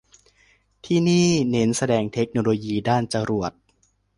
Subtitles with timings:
[0.85, 3.51] ที่นี่เน้นแสดงเทคโนโลยีด้านจรวด